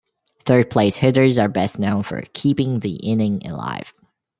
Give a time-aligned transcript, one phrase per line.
[0.45, 3.93] Third-place hitters are best known for "keeping the inning alive".